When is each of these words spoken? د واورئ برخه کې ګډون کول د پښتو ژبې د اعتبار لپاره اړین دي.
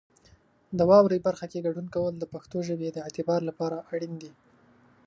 د 0.77 0.79
واورئ 0.89 1.19
برخه 1.27 1.45
کې 1.51 1.63
ګډون 1.67 1.87
کول 1.95 2.13
د 2.17 2.23
پښتو 2.33 2.57
ژبې 2.67 2.89
د 2.91 2.97
اعتبار 3.05 3.41
لپاره 3.49 3.85
اړین 3.93 4.13
دي. 4.21 4.31